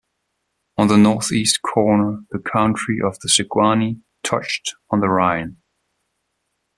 [0.79, 5.57] On the northeast corner the country of the Sequani touched on the Rhine.